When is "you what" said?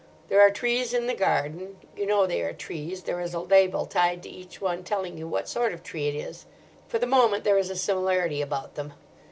5.15-5.47